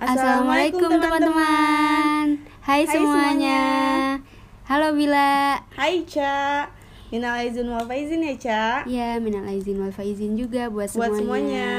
Assalamualaikum 0.00 0.96
teman-teman. 0.96 2.40
Hai, 2.64 2.88
Hai 2.88 2.88
semuanya. 2.88 3.62
Halo 4.64 4.96
Bila. 4.96 5.60
Hai 5.76 6.08
Ca 6.08 6.72
Minal 7.12 7.44
aizin 7.44 7.68
wal 7.68 7.84
faizin 7.84 8.24
ya 8.24 8.32
Ca 8.40 8.64
Ya, 8.88 9.20
minal 9.20 9.44
aizin 9.44 9.76
wal 9.76 9.92
faizin 9.92 10.40
juga 10.40 10.72
buat 10.72 10.88
semuanya. 10.88 11.04
Buat 11.04 11.20
semuanya 11.20 11.70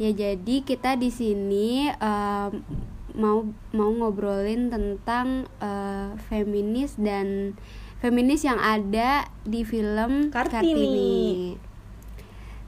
Ya, 0.00 0.10
jadi 0.16 0.56
kita 0.64 0.96
di 0.96 1.12
sini 1.12 1.92
em, 1.92 2.64
mau 3.12 3.44
mau 3.76 3.92
ngobrolin 3.92 4.72
tentang 4.72 5.44
eh, 5.60 6.16
feminis 6.32 6.96
dan 6.96 7.60
feminis 8.00 8.40
yang 8.40 8.56
ada 8.56 9.28
di 9.44 9.68
film 9.68 10.32
Kartini. 10.32 11.60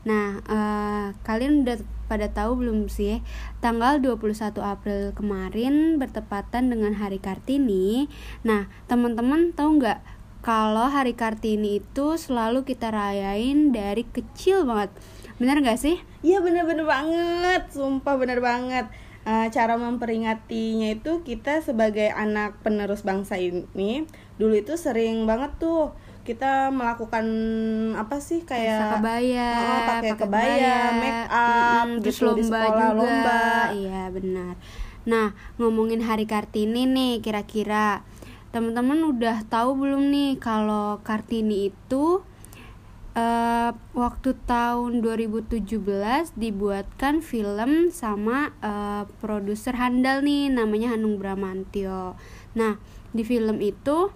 Nah, 0.05 0.41
eh, 0.45 1.07
kalian 1.25 1.64
udah 1.64 1.80
pada 2.04 2.29
tahu 2.29 2.61
belum 2.61 2.93
sih? 2.93 3.25
Tanggal 3.64 4.00
21 4.04 4.61
April 4.61 5.16
kemarin 5.16 5.96
bertepatan 5.96 6.68
dengan 6.68 6.93
Hari 6.96 7.18
Kartini. 7.21 8.12
Nah, 8.45 8.68
teman-teman 8.86 9.57
tahu 9.57 9.81
nggak 9.81 10.00
kalau 10.45 10.93
Hari 10.93 11.17
Kartini 11.17 11.81
itu 11.81 12.21
selalu 12.21 12.68
kita 12.68 12.93
rayain 12.93 13.72
dari 13.72 14.04
kecil 14.04 14.68
banget. 14.68 14.93
Bener 15.40 15.59
nggak 15.59 15.81
sih? 15.81 15.98
Iya 16.23 16.39
bener-bener 16.40 16.86
banget 16.86 17.75
Sumpah 17.75 18.14
bener 18.14 18.39
banget 18.39 18.86
Eh, 19.25 19.48
Cara 19.48 19.81
memperingatinya 19.81 20.93
itu 20.93 21.25
kita 21.25 21.64
sebagai 21.64 22.12
anak 22.12 22.61
penerus 22.61 23.03
bangsa 23.03 23.40
ini 23.40 24.04
Dulu 24.36 24.53
itu 24.53 24.76
sering 24.76 25.25
banget 25.25 25.57
tuh 25.57 25.96
kita 26.24 26.72
melakukan 26.72 27.24
apa 27.94 28.16
sih 28.16 28.42
kayak 28.42 28.96
kebaya, 28.98 29.50
Oh, 29.54 29.80
pakai 29.86 30.12
kebaya, 30.16 30.76
make 30.96 31.24
up, 31.28 31.86
terus 32.00 32.16
gitu, 32.19 32.33
di 32.33 32.42
lomba 32.42 32.58
sekolah, 32.64 32.88
juga. 32.88 32.97
lomba. 32.97 33.42
Iya 33.77 34.02
benar. 34.08 34.55
Nah 35.05 35.27
ngomongin 35.60 36.00
Hari 36.00 36.24
Kartini 36.24 36.88
nih, 36.88 37.20
kira-kira 37.20 38.00
teman-teman 38.50 39.05
udah 39.05 39.44
tahu 39.47 39.77
belum 39.77 40.08
nih 40.08 40.41
kalau 40.41 41.05
Kartini 41.05 41.69
itu 41.69 42.25
eh, 43.12 43.70
waktu 43.92 44.31
tahun 44.48 45.05
2017 45.05 45.61
dibuatkan 46.34 47.20
film 47.20 47.92
sama 47.92 48.50
eh, 48.64 49.05
produser 49.20 49.77
handal 49.77 50.25
nih, 50.25 50.48
namanya 50.48 50.97
Hanung 50.97 51.20
Bramantyo. 51.20 52.16
Nah 52.56 52.81
di 53.12 53.22
film 53.22 53.61
itu 53.61 54.09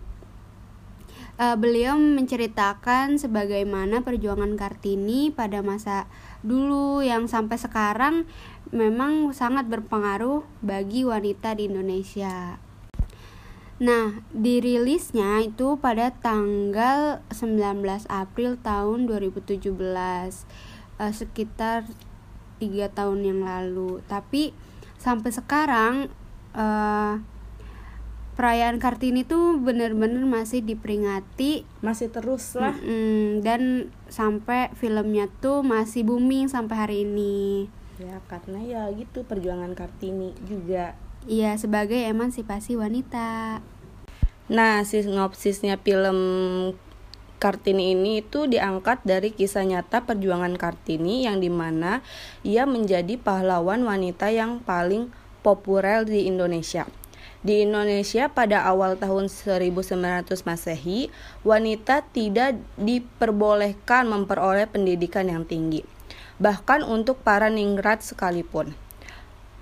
Eh, 1.38 1.54
beliau 1.54 1.94
menceritakan 1.94 3.14
sebagaimana 3.14 4.02
perjuangan 4.02 4.58
Kartini 4.58 5.30
pada 5.30 5.62
masa 5.62 6.10
dulu 6.42 6.98
yang 6.98 7.30
sampai 7.30 7.54
sekarang 7.54 8.26
memang 8.74 9.30
sangat 9.30 9.70
berpengaruh 9.70 10.42
bagi 10.66 11.06
wanita 11.06 11.54
di 11.54 11.70
Indonesia. 11.70 12.58
Nah, 13.78 14.26
dirilisnya 14.34 15.46
itu 15.46 15.78
pada 15.78 16.10
tanggal 16.10 17.22
19 17.30 17.86
April 18.10 18.58
tahun 18.58 19.06
2017 19.06 19.62
eh, 20.98 21.14
sekitar 21.14 21.86
tiga 22.58 22.90
tahun 22.90 23.22
yang 23.22 23.40
lalu. 23.46 24.02
Tapi 24.10 24.50
sampai 24.98 25.30
sekarang 25.30 26.10
eh, 26.58 27.37
perayaan 28.38 28.78
Kartini 28.78 29.26
tuh 29.26 29.58
bener-bener 29.58 30.22
masih 30.22 30.62
diperingati 30.62 31.66
Masih 31.82 32.06
terus 32.14 32.54
lah 32.54 32.78
Mm-mm, 32.78 33.42
dan 33.42 33.90
sampai 34.06 34.70
filmnya 34.78 35.26
tuh 35.42 35.66
masih 35.66 36.06
booming 36.06 36.46
sampai 36.46 36.76
hari 36.78 36.96
ini. 37.02 37.66
Ya 37.98 38.22
karena 38.30 38.62
ya 38.62 38.82
gitu 38.94 39.26
perjuangan 39.26 39.74
Kartini 39.74 40.38
juga 40.46 40.94
Iya, 41.26 41.58
sebagai 41.58 41.98
emansipasi 42.08 42.78
wanita. 42.78 43.60
Nah, 44.48 44.80
sinopsisnya 44.86 45.76
film 45.82 46.18
Kartini 47.38 47.94
ini 47.94 48.24
itu 48.24 48.50
diangkat 48.50 49.06
dari 49.06 49.30
kisah 49.30 49.62
nyata 49.62 50.02
perjuangan 50.02 50.56
Kartini 50.58 51.28
yang 51.28 51.38
di 51.38 51.52
mana 51.52 52.02
ia 52.42 52.66
menjadi 52.66 53.14
pahlawan 53.20 53.84
wanita 53.86 54.32
yang 54.32 54.58
paling 54.64 55.12
populer 55.44 56.02
di 56.02 56.26
Indonesia. 56.26 56.88
Di 57.38 57.62
Indonesia 57.62 58.26
pada 58.26 58.66
awal 58.66 58.98
tahun 58.98 59.30
1900 59.30 60.26
Masehi, 60.42 61.06
wanita 61.46 62.02
tidak 62.10 62.58
diperbolehkan 62.74 64.10
memperoleh 64.10 64.66
pendidikan 64.66 65.30
yang 65.30 65.46
tinggi. 65.46 65.86
Bahkan 66.42 66.82
untuk 66.82 67.22
para 67.22 67.46
ningrat 67.46 68.02
sekalipun. 68.02 68.74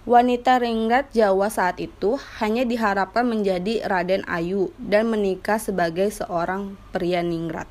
Wanita 0.08 0.62
ringrat 0.62 1.12
Jawa 1.12 1.52
saat 1.52 1.76
itu 1.76 2.16
hanya 2.40 2.64
diharapkan 2.64 3.28
menjadi 3.28 3.84
Raden 3.84 4.24
Ayu 4.24 4.72
dan 4.80 5.12
menikah 5.12 5.60
sebagai 5.60 6.08
seorang 6.08 6.80
pria 6.96 7.20
ningrat. 7.20 7.68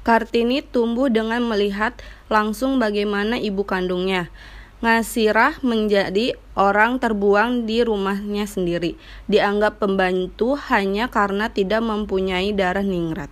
Kartini 0.00 0.64
tumbuh 0.64 1.12
dengan 1.12 1.44
melihat 1.44 1.92
langsung 2.32 2.80
bagaimana 2.80 3.36
ibu 3.36 3.68
kandungnya, 3.68 4.32
Ngasirah 4.80 5.60
menjadi 5.60 6.40
orang 6.56 6.96
terbuang 6.96 7.68
di 7.68 7.84
rumahnya 7.84 8.48
sendiri, 8.48 8.96
dianggap 9.28 9.76
pembantu 9.76 10.56
hanya 10.72 11.12
karena 11.12 11.52
tidak 11.52 11.84
mempunyai 11.84 12.56
darah 12.56 12.80
ningrat. 12.80 13.28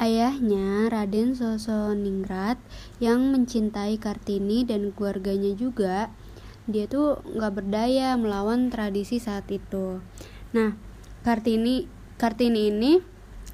Ayahnya, 0.00 0.88
Raden 0.88 1.36
Sosoningrat, 1.36 2.56
yang 3.04 3.32
mencintai 3.32 4.00
Kartini 4.00 4.64
dan 4.64 4.96
keluarganya 4.96 5.52
juga, 5.52 6.08
dia 6.64 6.88
tuh 6.88 7.20
nggak 7.24 7.52
berdaya 7.60 8.16
melawan 8.16 8.72
tradisi 8.72 9.20
saat 9.20 9.44
itu. 9.52 10.00
Nah, 10.56 10.72
Kartini 11.20 11.84
Kartini 12.16 12.72
ini 12.72 12.92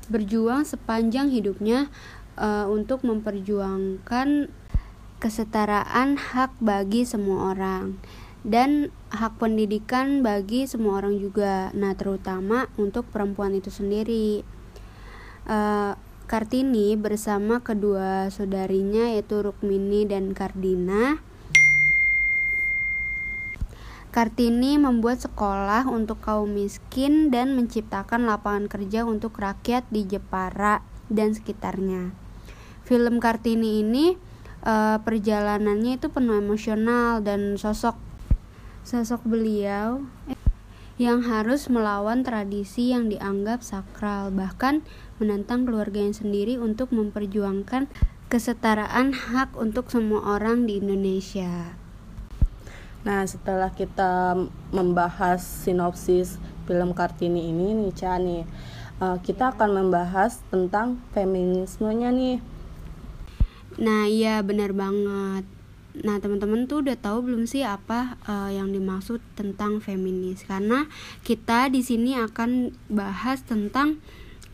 berjuang 0.07 0.63
sepanjang 0.63 1.35
hidupnya 1.35 1.91
eh, 2.39 2.67
untuk 2.71 3.03
memperjuangkan 3.03 4.51
kesetaraan 5.23 6.19
hak 6.19 6.51
bagi 6.59 7.07
semua 7.07 7.55
orang 7.55 7.95
dan 8.43 8.91
hak 9.15 9.39
pendidikan 9.39 10.27
bagi 10.27 10.67
semua 10.67 10.99
orang 10.99 11.23
juga. 11.23 11.71
Nah, 11.79 11.95
terutama 11.95 12.67
untuk 12.75 13.07
perempuan 13.07 13.55
itu 13.55 13.71
sendiri. 13.71 14.43
Eh, 15.47 15.93
Kartini 16.27 16.97
bersama 16.97 17.61
kedua 17.61 18.33
saudarinya 18.33 19.13
yaitu 19.15 19.45
Rukmini 19.45 20.09
dan 20.09 20.33
Kardina. 20.33 21.21
Kartini 24.13 24.81
membuat 24.81 25.21
sekolah 25.25 25.89
untuk 25.89 26.21
kaum 26.25 26.57
miskin 26.57 27.29
dan 27.29 27.53
menciptakan 27.57 28.25
lapangan 28.29 28.69
kerja 28.69 29.05
untuk 29.05 29.37
rakyat 29.41 29.85
di 29.93 30.09
Jepara 30.09 30.81
dan 31.13 31.37
sekitarnya. 31.37 32.17
Film 32.85 33.21
Kartini 33.21 33.85
ini 33.85 34.32
eh, 34.67 34.99
perjalanannya 35.03 35.99
itu 35.99 36.11
penuh 36.11 36.39
emosional 36.39 37.23
dan 37.23 37.59
sosok 37.59 37.95
sosok 38.83 39.23
beliau 39.23 40.03
yang 40.99 41.23
harus 41.23 41.71
melawan 41.71 42.23
tradisi 42.23 42.91
yang 42.95 43.11
dianggap 43.11 43.63
sakral 43.63 44.31
bahkan 44.35 44.83
menantang 45.23 45.67
keluarganya 45.67 46.15
sendiri 46.15 46.59
untuk 46.59 46.91
memperjuangkan 46.91 47.91
kesetaraan 48.33 49.13
hak 49.13 49.55
untuk 49.61 49.93
semua 49.93 50.41
orang 50.41 50.65
di 50.65 50.81
Indonesia. 50.81 51.77
Nah, 53.03 53.27
setelah 53.27 53.75
kita 53.75 54.39
membahas 54.71 55.43
sinopsis 55.43 56.39
film 56.71 56.95
Kartini 56.95 57.51
ini 57.51 57.75
nih, 57.75 57.93
Ca 57.93 58.17
nih, 58.17 58.47
eh, 59.03 59.17
kita 59.27 59.53
akan 59.53 59.85
membahas 59.85 60.39
tentang 60.49 61.03
feminismenya 61.11 62.15
nih. 62.15 62.39
Nah, 63.81 64.05
iya 64.05 64.45
benar 64.45 64.77
banget. 64.77 65.49
Nah, 65.93 66.17
teman-teman 66.21 66.65
tuh 66.65 66.81
udah 66.81 66.97
tahu 66.97 67.29
belum 67.29 67.45
sih 67.45 67.65
apa 67.65 68.17
eh, 68.25 68.57
yang 68.57 68.73
dimaksud 68.73 69.21
tentang 69.37 69.81
feminis? 69.81 70.45
Karena 70.45 70.89
kita 71.25 71.69
di 71.69 71.85
sini 71.85 72.17
akan 72.17 72.73
bahas 72.89 73.45
tentang 73.45 74.01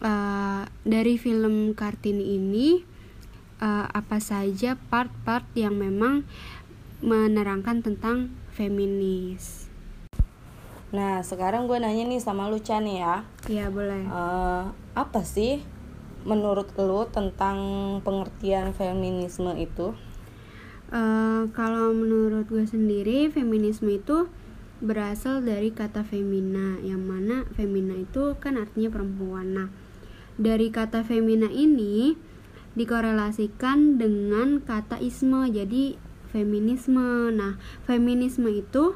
eh, 0.03 0.63
dari 0.83 1.15
film 1.19 1.79
Kartini 1.79 2.39
ini 2.39 2.83
eh, 3.63 3.87
apa 3.87 4.19
saja 4.19 4.75
part-part 4.91 5.47
yang 5.55 5.79
memang 5.79 6.27
menerangkan 7.03 7.87
tentang 7.87 8.35
feminis. 8.51 9.71
Nah, 10.91 11.23
sekarang 11.23 11.71
gue 11.71 11.79
nanya 11.79 12.09
nih 12.09 12.19
sama 12.19 12.51
lu, 12.51 12.59
Ca 12.59 12.83
nih 12.83 13.05
ya. 13.05 13.17
Iya, 13.47 13.67
boleh. 13.71 14.03
Eh, 14.11 14.65
apa 14.99 15.21
sih 15.23 15.63
menurut 16.29 16.69
lu 16.77 17.09
tentang 17.09 17.59
pengertian 18.05 18.77
feminisme 18.77 19.57
itu? 19.57 19.97
Eh, 20.93 21.43
kalau 21.57 21.97
menurut 21.97 22.45
gue 22.49 22.69
sendiri 22.69 23.33
feminisme 23.33 23.89
itu 23.89 24.29
berasal 24.79 25.41
dari 25.43 25.73
kata 25.75 26.07
femina 26.07 26.79
yang 26.85 27.03
mana 27.03 27.49
femina 27.57 27.99
itu 27.99 28.39
kan 28.39 28.55
artinya 28.55 28.95
perempuan 28.95 29.47
nah 29.51 29.69
dari 30.39 30.71
kata 30.71 31.03
femina 31.03 31.51
ini 31.51 32.15
dikorelasikan 32.79 33.99
dengan 33.99 34.63
kata 34.63 35.03
isme 35.03 35.51
jadi 35.51 35.99
feminisme. 36.31 37.35
Nah, 37.35 37.59
feminisme 37.83 38.47
itu 38.47 38.95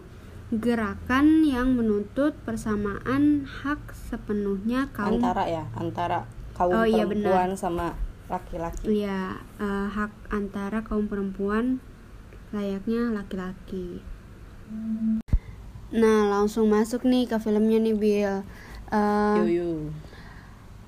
gerakan 0.55 1.43
yang 1.43 1.75
menuntut 1.75 2.37
persamaan 2.47 3.49
hak 3.49 3.97
sepenuhnya 3.97 4.93
kaum 4.93 5.17
antara 5.17 5.49
ya 5.49 5.65
antara 5.81 6.29
kaum 6.53 6.73
Oh, 6.73 6.87
iya, 6.87 7.05
perempuan 7.05 7.57
sama 7.57 7.97
laki-laki 8.31 9.05
ya 9.05 9.37
eh, 9.61 9.87
hak 9.93 10.13
antara 10.33 10.81
kaum 10.87 11.09
perempuan 11.11 11.81
layaknya 12.53 13.13
laki-laki. 13.13 14.05
Nah, 15.93 16.29
langsung 16.29 16.73
masuk 16.73 17.05
nih 17.05 17.29
ke 17.29 17.37
filmnya 17.41 17.81
nih 17.81 17.97
Bill. 17.97 18.35
Eh, 18.93 19.37
yuyu 19.41 19.93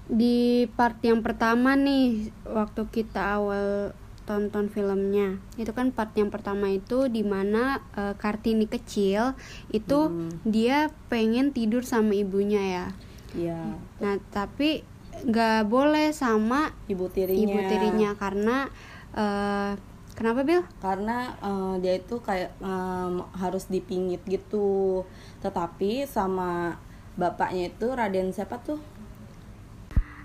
di 0.05 0.69
part 0.76 1.00
yang 1.00 1.25
pertama 1.25 1.72
nih 1.81 2.28
waktu 2.44 2.84
kita 2.93 3.40
awal 3.40 3.96
tonton 4.28 4.69
filmnya 4.69 5.40
itu 5.56 5.72
kan 5.72 5.93
part 5.96 6.12
yang 6.16 6.28
pertama 6.28 6.69
itu 6.69 7.08
di 7.08 7.25
mana 7.25 7.81
eh, 7.96 8.12
kartini 8.16 8.69
kecil 8.69 9.32
itu 9.72 10.12
Hmm. 10.12 10.28
dia 10.44 10.93
pengen 11.08 11.56
tidur 11.56 11.88
sama 11.88 12.12
ibunya 12.12 12.61
ya 12.61 12.87
ya 13.32 13.61
nah 14.00 14.20
tapi 14.28 14.84
nggak 15.22 15.70
boleh 15.70 16.11
sama 16.11 16.75
ibu 16.90 17.06
tirinya. 17.08 17.38
ibu 17.46 17.58
tirinya 17.70 18.11
karena 18.19 18.66
eh, 19.14 19.72
kenapa 20.14 20.43
Bill 20.43 20.62
karena 20.82 21.34
eh, 21.38 21.75
dia 21.78 21.94
itu 21.99 22.19
kayak 22.22 22.55
em, 22.58 23.22
harus 23.38 23.70
dipingit 23.70 24.22
gitu. 24.26 25.02
Tetapi 25.43 26.06
sama 26.08 26.78
bapaknya 27.14 27.70
itu 27.70 27.87
Raden 27.94 28.34
siapa 28.34 28.58
tuh? 28.62 28.81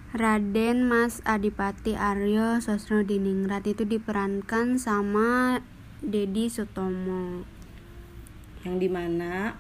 Raden 0.09 0.89
Mas 0.89 1.21
Adipati 1.21 1.93
Aryo 1.93 2.57
Sosro 2.65 3.05
Diningrat 3.05 3.61
itu 3.69 3.85
diperankan 3.85 4.81
sama 4.81 5.61
Dedi 6.01 6.49
Sutomo. 6.49 7.45
Yang 8.65 8.75
di 8.81 8.89
mana 8.89 9.53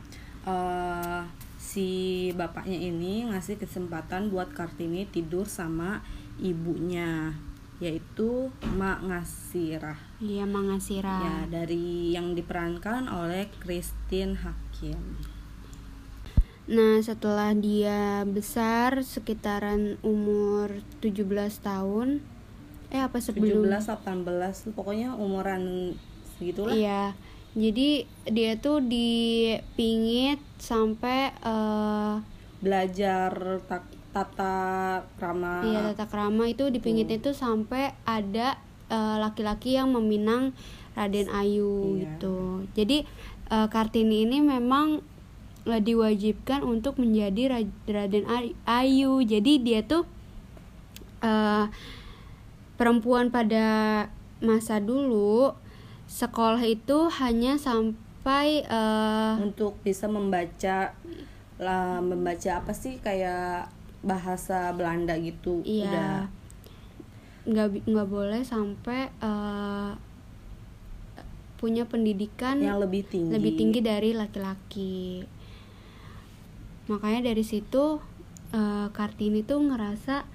eh 0.49 1.21
si 1.69 1.89
bapaknya 2.33 2.81
ini 2.81 3.29
ngasih 3.29 3.61
kesempatan 3.61 4.33
buat 4.33 4.49
Kartini 4.57 5.05
tidur 5.05 5.45
sama 5.45 6.01
ibunya 6.41 7.37
yaitu 7.77 8.49
Mak 8.75 9.05
Ngasirah 9.05 9.95
Iya 10.19 10.49
Mangasira 10.49 11.15
ya 11.21 11.37
dari 11.47 12.11
yang 12.11 12.33
diperankan 12.33 13.05
oleh 13.05 13.53
Christine 13.61 14.33
Hakim 14.41 14.97
Nah, 16.69 17.01
setelah 17.01 17.49
dia 17.57 18.21
besar 18.29 19.01
sekitaran 19.01 19.97
umur 20.05 20.85
17 21.01 21.25
tahun. 21.65 22.21
Eh 22.93 23.01
apa 23.01 23.17
sebelum 23.17 23.65
17 23.65 23.89
18 23.89 24.77
pokoknya 24.77 25.17
umuran 25.17 25.97
segitulah 26.37 26.77
Iya. 26.77 27.17
Jadi 27.51 28.05
dia 28.25 28.51
tuh 28.55 28.77
dipingit 28.79 30.37
sampai 30.57 31.33
eh 31.35 32.15
belajar 32.59 33.31
tak- 33.65 33.95
tata 34.09 34.57
krama 35.15 35.63
iya 35.63 35.79
tata 35.89 36.05
krama 36.05 36.43
itu 36.45 36.67
dipingit 36.67 37.07
itu 37.07 37.31
sampai 37.31 37.95
ada 38.03 38.59
eh, 38.87 39.15
laki-laki 39.17 39.73
yang 39.73 39.89
meminang 39.89 40.51
Raden 40.93 41.31
Ayu 41.31 41.95
Iya. 41.95 42.19
gitu. 42.19 42.37
Jadi 42.75 42.97
eh, 43.47 43.67
Kartini 43.67 44.27
ini 44.27 44.43
memang 44.43 44.99
eh, 45.63 45.79
diwajibkan 45.79 46.61
untuk 46.61 46.97
menjadi 46.97 47.49
Ra- 47.49 47.77
Raden 47.87 48.25
Ay- 48.27 48.57
Ayu. 48.65 49.23
Jadi 49.23 49.57
dia 49.57 49.81
tuh 49.81 50.03
eh, 51.21 51.65
perempuan 52.75 53.29
pada 53.29 53.65
masa 54.39 54.79
dulu 54.79 55.55
sekolah 56.09 56.65
itu 56.65 57.05
hanya 57.21 57.55
sampai 57.55 58.65
eh, 58.65 59.33
untuk 59.37 59.77
bisa 59.85 60.09
membaca 60.09 60.97
lah 61.61 62.01
membaca 62.01 62.49
apa 62.57 62.73
sih 62.73 62.97
kayak 62.97 63.69
bahasa 64.01 64.73
Belanda 64.73 65.13
gitu 65.15 65.61
udah. 65.61 65.69
Iya 65.69 66.09
nggak 67.49 67.67
bi- 67.71 67.85
nggak 67.87 68.09
boleh 68.09 68.41
sampai 68.43 69.09
eh, 69.09 69.91
punya 71.59 71.83
pendidikan 71.85 72.57
yang 72.57 72.79
lebih 72.79 73.03
tinggi. 73.05 73.31
lebih 73.31 73.51
tinggi 73.55 73.79
dari 73.79 74.09
laki-laki. 74.15 75.23
Makanya 76.89 77.29
dari 77.29 77.45
situ 77.45 78.01
eh, 78.49 78.87
Kartini 78.89 79.45
tuh 79.45 79.61
ngerasa 79.61 80.25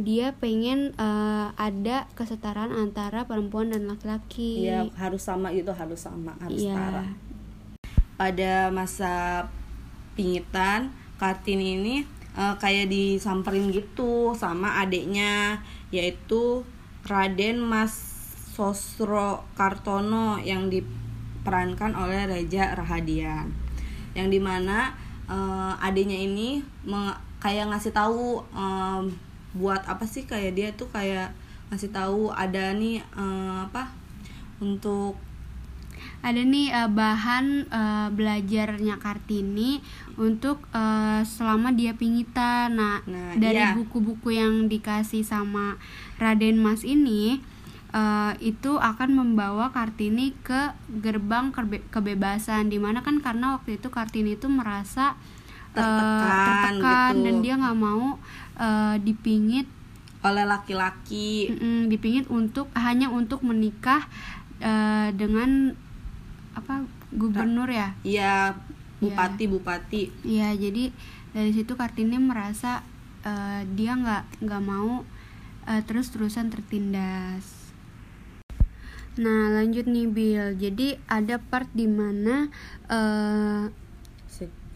dia 0.00 0.32
pengen 0.40 0.96
eh, 0.96 1.48
ada 1.52 2.08
kesetaraan 2.16 2.72
antara 2.72 3.28
perempuan 3.28 3.68
dan 3.72 3.84
laki-laki. 3.88 4.64
Ya 4.64 4.88
harus 4.96 5.20
sama 5.24 5.52
gitu 5.52 5.72
harus 5.76 6.00
sama 6.00 6.32
harus 6.40 6.64
Iya. 6.64 6.72
setara. 6.76 7.04
Pada 8.16 8.52
masa 8.72 9.46
pingitan 10.16 10.92
Kartini 11.20 11.76
ini 11.80 11.94
eh, 12.36 12.54
kayak 12.56 12.88
disamperin 12.88 13.68
gitu 13.68 14.32
sama 14.32 14.80
adiknya 14.80 15.60
yaitu 15.92 16.64
Raden 17.04 17.60
Mas 17.60 17.92
Sosro 18.52 19.44
Kartono 19.56 20.36
yang 20.40 20.68
diperankan 20.72 21.92
oleh 21.96 22.24
Reja 22.28 22.72
Rahadian. 22.76 23.52
Yang 24.16 24.28
di 24.36 24.40
mana 24.40 24.96
eh, 25.28 25.72
adiknya 25.84 26.16
ini 26.16 26.64
kayak 27.42 27.74
ngasih 27.74 27.90
tahu 27.90 28.38
em, 28.54 29.10
buat 29.52 29.84
apa 29.84 30.04
sih 30.08 30.24
kayak 30.24 30.52
dia 30.56 30.68
tuh 30.72 30.88
kayak 30.88 31.32
ngasih 31.68 31.92
tahu 31.92 32.28
ada 32.32 32.72
nih 32.76 33.00
eh, 33.00 33.56
apa 33.68 33.92
untuk 34.60 35.16
ada 36.22 36.38
nih 36.38 36.70
eh, 36.70 36.90
bahan 36.90 37.66
eh, 37.66 38.08
belajarnya 38.14 38.96
Kartini 39.02 39.82
untuk 40.14 40.62
eh, 40.70 41.22
selama 41.26 41.74
dia 41.74 41.98
pingitan. 41.98 42.78
Nah, 42.78 43.02
Nah, 43.08 43.34
dari 43.34 43.58
iya. 43.58 43.74
buku-buku 43.74 44.30
yang 44.36 44.70
dikasih 44.70 45.26
sama 45.26 45.80
Raden 46.22 46.62
Mas 46.62 46.86
ini 46.86 47.42
eh, 47.90 48.32
itu 48.38 48.78
akan 48.78 49.10
membawa 49.18 49.74
Kartini 49.74 50.30
ke 50.46 50.76
gerbang 51.02 51.50
kebebasan 51.90 52.70
di 52.70 52.78
mana 52.78 53.02
kan 53.02 53.18
karena 53.18 53.58
waktu 53.58 53.82
itu 53.82 53.90
Kartini 53.90 54.38
itu 54.38 54.46
merasa 54.46 55.18
Tertekan 55.72 56.76
tertekan 56.78 57.12
gitu. 57.16 57.24
dan 57.24 57.34
dia 57.40 57.54
nggak 57.56 57.78
mau 57.80 58.06
eh, 58.60 58.96
dipingit 59.00 59.66
oleh 60.22 60.44
laki-laki 60.46 61.50
dipingit 61.90 62.30
untuk 62.30 62.70
hanya 62.78 63.10
untuk 63.10 63.42
menikah 63.42 64.06
eh, 64.62 65.10
dengan 65.16 65.74
apa 66.52 66.84
gubernur 67.10 67.66
ya 67.72 67.96
Iya, 68.04 68.54
bupati 69.02 69.44
bupati. 69.50 70.02
Iya 70.22 70.54
jadi 70.54 70.94
dari 71.32 71.50
situ 71.50 71.74
Kartini 71.74 72.20
merasa 72.20 72.84
eh, 73.26 73.66
dia 73.74 73.98
nggak 73.98 74.44
nggak 74.46 74.62
mau 74.62 75.02
eh, 75.66 75.82
terus-terusan 75.82 76.52
tertindas. 76.54 77.72
Nah 79.18 79.52
lanjut 79.52 79.84
nih 79.84 80.08
Bill, 80.08 80.56
jadi 80.56 80.96
ada 81.04 81.36
part 81.36 81.68
di 81.76 81.84
mana 81.84 82.48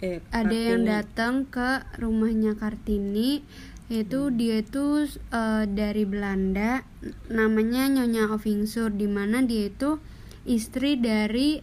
eh, 0.02 0.20
ada 0.32 0.56
yang 0.56 0.84
datang 0.84 1.48
ke 1.48 1.84
rumahnya 2.00 2.56
Kartini 2.56 3.44
yaitu 3.86 4.34
dia 4.34 4.66
itu 4.66 5.06
eh, 5.30 5.64
dari 5.70 6.02
Belanda 6.02 6.82
namanya 7.30 7.86
Nyonya 7.86 8.34
Ovingsur 8.34 8.90
di 8.90 9.06
mana 9.06 9.46
dia 9.46 9.70
itu 9.70 10.02
istri 10.42 10.98
dari 10.98 11.62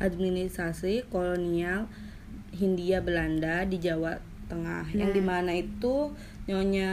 administrasi 0.00 1.08
kolonial 1.12 1.88
Hindia 2.56 3.00
Belanda 3.04 3.64
di 3.68 3.78
Jawa 3.78 4.20
Tengah 4.50 4.90
yang 4.96 5.12
Nah. 5.12 5.16
di 5.16 5.22
mana 5.22 5.52
itu 5.54 6.10
nyonya 6.50 6.90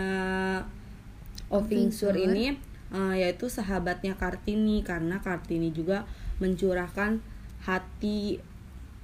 Ovingsur 1.50 2.14
Ovingsur. 2.14 2.36
ini 2.38 2.54
eh, 2.94 3.16
yaitu 3.26 3.50
sahabatnya 3.50 4.14
Kartini 4.16 4.86
karena 4.86 5.20
Kartini 5.20 5.74
juga 5.74 6.06
mencurahkan 6.38 7.20
hati 7.66 8.38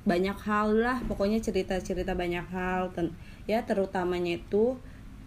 banyak 0.03 0.35
hal 0.37 0.75
lah 0.75 0.99
pokoknya 1.01 1.39
cerita-cerita 1.39 2.11
banyak 2.13 2.43
hal 2.49 2.91
ten- 2.91 3.15
ya 3.45 3.63
terutamanya 3.63 4.35
itu 4.35 4.75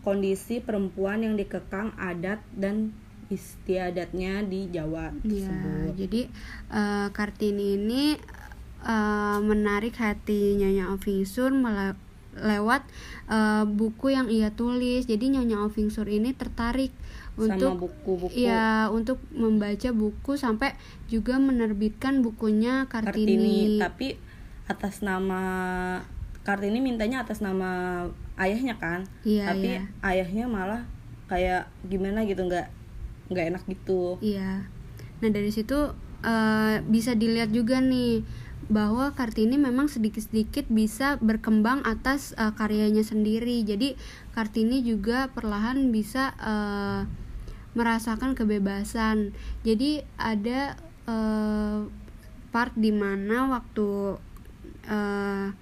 kondisi 0.00 0.60
perempuan 0.60 1.20
yang 1.20 1.34
dikekang 1.34 1.96
adat 1.96 2.38
dan 2.52 2.92
istiadatnya 3.26 4.44
di 4.44 4.70
Jawa 4.70 5.10
Ya, 5.18 5.50
tersebut. 5.50 5.90
jadi 5.96 6.20
eh, 6.70 7.08
Kartini 7.10 7.74
ini 7.74 8.04
eh, 8.82 9.38
menarik 9.40 9.96
hati 9.96 10.54
Nyonya 10.54 10.92
Ovingsur 10.92 11.50
lewat 12.36 12.82
eh, 13.26 13.64
buku 13.66 14.12
yang 14.12 14.28
ia 14.28 14.52
tulis. 14.52 15.08
Jadi 15.08 15.34
Nyonya 15.34 15.64
Ovingsur 15.64 16.06
ini 16.06 16.30
tertarik 16.32 16.94
sama 17.34 17.52
untuk 17.52 17.72
buku-buku 17.82 18.32
ya 18.38 18.88
untuk 18.88 19.18
membaca 19.28 19.90
buku 19.90 20.38
sampai 20.38 20.72
juga 21.06 21.36
menerbitkan 21.36 22.22
bukunya 22.22 22.86
Kartini 22.86 23.18
Kartini. 23.26 23.58
tapi 23.76 24.08
atas 24.66 25.02
nama 25.02 25.42
Kartini 26.46 26.78
mintanya 26.78 27.26
atas 27.26 27.42
nama 27.42 28.02
ayahnya 28.38 28.78
kan 28.78 29.06
Iya, 29.26 29.50
tapi 29.50 29.68
iya. 29.78 29.82
ayahnya 30.02 30.46
malah 30.46 30.82
kayak 31.26 31.66
gimana 31.90 32.22
gitu 32.22 32.46
nggak 32.46 32.70
nggak 33.30 33.46
enak 33.54 33.62
gitu 33.66 34.18
Iya. 34.22 34.70
Nah 35.22 35.28
dari 35.32 35.50
situ 35.50 35.94
uh, 36.22 36.76
bisa 36.86 37.18
dilihat 37.18 37.50
juga 37.50 37.82
nih 37.82 38.22
bahwa 38.66 39.14
Kartini 39.14 39.54
memang 39.54 39.86
sedikit-sedikit 39.86 40.66
bisa 40.66 41.22
berkembang 41.22 41.86
atas 41.86 42.34
uh, 42.34 42.50
karyanya 42.58 43.06
sendiri. 43.06 43.62
Jadi 43.62 43.94
Kartini 44.34 44.82
juga 44.82 45.30
perlahan 45.30 45.94
bisa 45.94 46.34
uh, 46.42 47.06
merasakan 47.78 48.34
kebebasan. 48.34 49.36
Jadi 49.62 50.02
ada 50.18 50.74
uh, 51.06 51.86
part 52.50 52.74
di 52.74 52.90
mana 52.90 53.46
waktu 53.52 54.18
uh, 54.86 55.52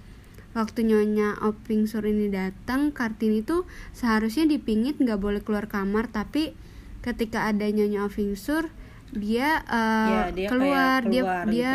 waktu 0.55 0.87
nyonya 0.87 1.41
Oping 1.43 1.85
Sur 1.89 2.07
ini 2.07 2.31
datang, 2.31 2.95
Kartini 2.95 3.43
tuh 3.43 3.67
seharusnya 3.91 4.47
dipingit 4.47 5.01
nggak 5.01 5.19
boleh 5.19 5.41
keluar 5.43 5.67
kamar, 5.67 6.07
tapi 6.09 6.55
ketika 7.03 7.49
ada 7.49 7.67
nyonya 7.67 8.07
Oping 8.07 8.33
Sur 8.39 8.71
dia, 9.13 9.61
uh, 9.69 10.31
ya, 10.31 10.33
dia 10.33 10.49
keluar, 10.49 11.01
keluar 11.05 11.11
dia 11.11 11.21
gitu. 11.21 11.51
dia 11.53 11.73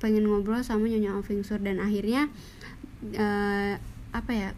pengen 0.00 0.24
ngobrol 0.24 0.64
sama 0.64 0.88
nyonya 0.88 1.12
Ovingsur 1.20 1.60
dan 1.60 1.76
akhirnya 1.76 2.32
uh, 3.16 3.76
apa 4.16 4.32
ya? 4.32 4.50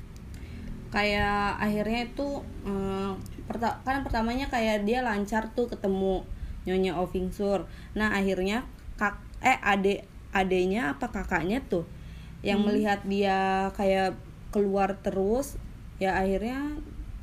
Kayak 0.95 1.59
akhirnya 1.59 2.01
itu 2.07 2.47
um, 2.63 3.19
perta 3.51 3.83
kan 3.83 4.07
pertamanya 4.07 4.47
kayak 4.47 4.87
dia 4.87 5.03
lancar 5.03 5.51
tuh 5.53 5.67
ketemu 5.67 6.23
nyonya 6.63 6.95
Ovingsur 6.99 7.67
nah 7.99 8.15
akhirnya 8.15 8.63
kak 8.95 9.19
eh 9.43 9.59
ade 9.59 10.07
adenya 10.31 10.95
apa 10.95 11.11
kakaknya 11.11 11.59
tuh 11.67 11.85
yang 12.43 12.63
hmm. 12.63 12.67
melihat 12.71 13.01
dia 13.07 13.71
kayak 13.79 14.19
keluar 14.53 14.99
terus 15.01 15.57
ya 16.03 16.19
akhirnya 16.19 16.77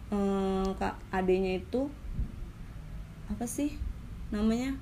um, 0.10 0.66
kak 0.80 0.96
adenya 1.12 1.60
itu 1.60 1.92
apa 3.30 3.46
sih 3.46 3.78
namanya 4.34 4.74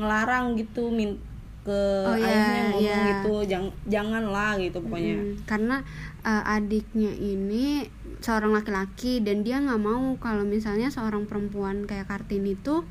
ngelarang 0.00 0.56
gitu 0.56 0.88
min 0.88 1.20
ke 1.66 1.82
oh, 2.06 2.14
iya, 2.14 2.30
ayahnya 2.30 2.62
ngomong 2.70 2.86
yeah. 2.86 3.06
gitu 3.10 3.34
jangan 3.50 3.72
janganlah 3.90 4.50
gitu 4.62 4.78
pokoknya 4.86 5.16
hmm, 5.18 5.34
karena 5.50 5.76
uh, 6.22 6.42
adiknya 6.46 7.10
ini 7.18 7.90
seorang 8.22 8.54
laki-laki 8.54 9.18
dan 9.18 9.42
dia 9.42 9.58
nggak 9.58 9.82
mau 9.82 10.14
kalau 10.22 10.46
misalnya 10.46 10.94
seorang 10.94 11.26
perempuan 11.26 11.84
kayak 11.90 12.06
Kartini 12.06 12.54
itu 12.54 12.86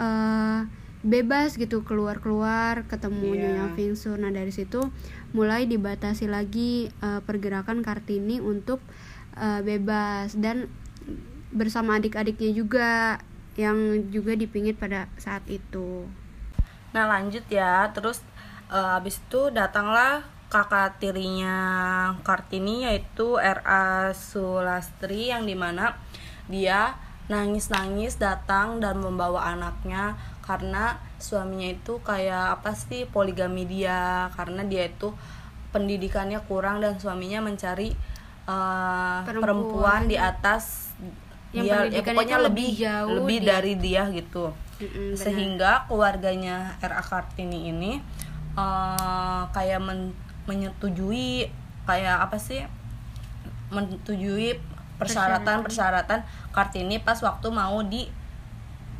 uh, 0.00 0.64
bebas 1.06 1.54
gitu 1.54 1.86
keluar-keluar 1.86 2.82
ketemu 2.90 3.30
yeah. 3.30 3.40
Nyonya 3.54 3.66
Vingsur 3.78 4.18
nah 4.18 4.34
dari 4.34 4.50
situ 4.50 4.82
mulai 5.30 5.70
dibatasi 5.70 6.26
lagi 6.26 6.90
uh, 6.98 7.22
pergerakan 7.22 7.86
Kartini 7.86 8.42
untuk 8.42 8.82
uh, 9.38 9.62
bebas 9.62 10.34
dan 10.34 10.66
bersama 11.54 11.96
adik-adiknya 11.96 12.50
juga 12.50 12.90
yang 13.56 14.10
juga 14.12 14.36
dipingit 14.36 14.76
pada 14.76 15.08
saat 15.16 15.46
itu. 15.48 16.04
Nah 16.92 17.08
lanjut 17.08 17.44
ya, 17.48 17.88
terus 17.96 18.20
uh, 18.68 19.00
abis 19.00 19.20
itu 19.24 19.48
datanglah 19.48 20.24
kakak 20.52 21.02
tirinya 21.02 21.56
Kartini 22.22 22.86
yaitu 22.86 23.40
R.A. 23.40 24.12
Sulastri 24.12 25.32
yang 25.32 25.48
di 25.48 25.56
mana 25.56 25.96
dia 26.46 26.94
nangis-nangis 27.26 28.22
datang 28.22 28.78
dan 28.78 29.02
membawa 29.02 29.50
anaknya 29.50 30.14
karena 30.46 31.02
suaminya 31.18 31.74
itu 31.74 31.98
kayak 32.06 32.62
apa 32.62 32.70
sih 32.78 33.02
poligami 33.10 33.66
dia 33.66 34.30
karena 34.38 34.62
dia 34.62 34.86
itu 34.86 35.10
pendidikannya 35.74 36.38
kurang 36.46 36.78
dan 36.78 36.96
suaminya 37.02 37.42
mencari 37.42 37.92
uh, 38.46 39.26
perempuan. 39.26 39.42
perempuan 39.42 40.00
di 40.06 40.16
atas 40.16 40.94
yang 41.50 41.90
dia 41.90 41.98
ya 41.98 42.02
pokoknya 42.06 42.38
lebih 42.46 42.68
jauh 42.78 43.10
lebih 43.20 43.38
dia. 43.42 43.48
dari 43.58 43.74
dia 43.76 44.02
gitu 44.14 44.54
mm 44.76 45.16
sehingga 45.16 45.88
keluarganya 45.88 46.76
RA 46.84 47.00
Kartini 47.00 47.72
ini 47.72 47.96
uh, 48.54 49.48
kayak 49.50 49.80
men 49.80 50.12
menyetujui 50.46 51.48
kayak 51.88 52.28
apa 52.28 52.36
sih 52.38 52.62
menyetujui 53.72 54.60
persyaratan-persyaratan 55.00 56.22
Kartini 56.54 57.00
pas 57.02 57.18
waktu 57.18 57.48
mau 57.50 57.82
di 57.82 58.06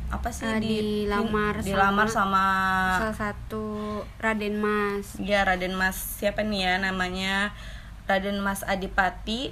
apa 0.07 0.31
sih 0.31 0.47
uh, 0.47 0.55
di, 0.63 1.03
dilamar 1.03 1.59
di, 1.59 1.75
dilamar 1.75 2.07
sama, 2.07 2.45
sama 2.95 3.11
salah 3.11 3.17
satu 3.17 3.65
Raden 4.23 4.55
Mas. 4.55 5.19
Ya 5.19 5.43
Raden 5.43 5.75
Mas 5.75 5.99
siapa 5.99 6.47
nih 6.47 6.63
ya 6.63 6.73
namanya 6.79 7.51
Raden 8.07 8.39
Mas 8.39 8.63
Adipati 8.63 9.51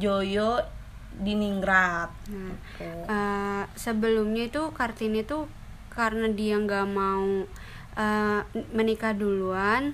Joyo 0.00 0.64
Diningrat. 1.20 2.08
Nah, 2.30 2.54
uh, 3.10 3.62
sebelumnya 3.76 4.48
itu 4.48 4.72
Kartini 4.72 5.26
tuh 5.26 5.50
karena 5.90 6.30
dia 6.32 6.56
nggak 6.56 6.86
mau 6.88 7.44
uh, 7.98 8.40
menikah 8.72 9.12
duluan, 9.12 9.92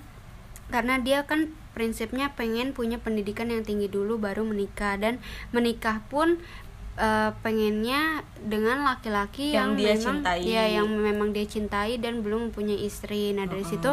karena 0.70 1.00
dia 1.02 1.24
kan 1.24 1.50
prinsipnya 1.72 2.36
pengen 2.36 2.76
punya 2.76 3.00
pendidikan 3.00 3.48
yang 3.48 3.64
tinggi 3.64 3.88
dulu 3.88 4.20
baru 4.20 4.44
menikah 4.44 5.00
dan 5.00 5.18
menikah 5.50 6.04
pun 6.12 6.38
uh, 6.96 7.30
pengennya 7.40 8.24
dengan 8.42 8.84
laki-laki 8.84 9.54
yang, 9.54 9.72
yang 9.76 9.80
dia 9.80 9.94
memang 9.96 10.16
cintai. 10.20 10.40
ya 10.44 10.64
yang 10.80 10.88
memang 10.88 11.28
dia 11.32 11.46
cintai 11.48 12.00
dan 12.00 12.20
belum 12.20 12.52
punya 12.52 12.74
istri. 12.76 13.32
Nah 13.36 13.48
dari 13.48 13.62
uh 13.62 13.68
-huh. 13.68 13.72
situ 13.76 13.92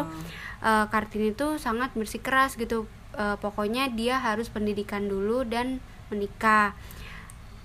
uh, 0.64 0.84
Kartini 0.88 1.36
tuh 1.36 1.60
sangat 1.60 1.92
bersikeras 1.94 2.56
gitu. 2.56 2.88
Uh, 3.14 3.38
pokoknya 3.38 3.94
dia 3.94 4.18
harus 4.18 4.50
pendidikan 4.50 5.06
dulu 5.06 5.46
dan 5.46 5.78
menikah. 6.10 6.74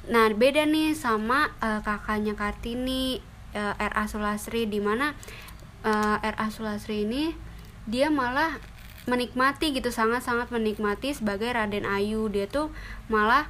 Nah, 0.10 0.30
beda 0.34 0.66
nih 0.66 0.94
sama 0.94 1.54
uh, 1.62 1.82
kakaknya 1.86 2.34
Kartini 2.34 3.22
uh, 3.54 3.74
RA 3.78 4.06
Sulasri 4.10 4.66
di 4.66 4.82
mana 4.82 5.14
uh, 5.86 6.18
RA 6.18 6.48
Sulasri 6.50 7.06
ini 7.06 7.34
dia 7.90 8.14
malah 8.14 8.58
menikmati 9.10 9.74
gitu 9.74 9.90
sangat-sangat 9.90 10.54
menikmati 10.54 11.14
sebagai 11.18 11.50
Raden 11.50 11.86
Ayu. 11.86 12.30
Dia 12.30 12.46
tuh 12.46 12.70
malah 13.10 13.50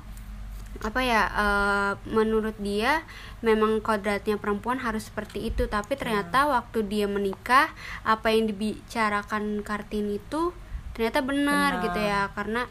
apa 0.79 1.03
ya 1.03 1.27
uh, 1.27 1.93
menurut 2.07 2.55
dia 2.63 3.03
memang 3.43 3.83
kodratnya 3.83 4.39
perempuan 4.39 4.79
harus 4.79 5.11
seperti 5.11 5.51
itu 5.51 5.67
tapi 5.67 5.99
ternyata 5.99 6.47
hmm. 6.47 6.51
waktu 6.55 6.79
dia 6.88 7.05
menikah 7.09 7.67
apa 8.07 8.31
yang 8.31 8.47
dibicarakan 8.47 9.59
Kartini 9.65 10.23
itu 10.23 10.55
ternyata 10.95 11.19
benar, 11.19 11.79
benar. 11.79 11.83
gitu 11.83 11.99
ya 11.99 12.21
karena 12.31 12.61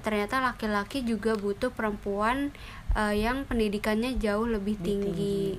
ternyata 0.00 0.38
laki-laki 0.38 1.02
juga 1.02 1.34
butuh 1.34 1.74
perempuan 1.74 2.54
uh, 2.94 3.14
yang 3.14 3.42
pendidikannya 3.44 4.16
jauh 4.22 4.46
lebih 4.46 4.78
tinggi. 4.78 5.58